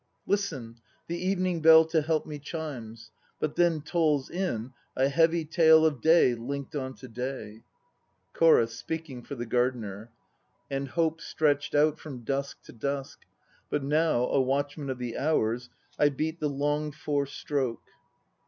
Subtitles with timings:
[0.25, 0.77] Listen!
[1.05, 6.01] the evening bell to help me chimes; But then tolls in A heavy tale of
[6.01, 7.61] day linked on to day,
[8.33, 10.09] CHORUS (speaking for the GARDENER).
[10.71, 13.25] And hope stretched out from dusk to dusk.
[13.69, 15.69] But now, a watchman of the hours,
[15.99, 17.87] I beat The longed for stroke.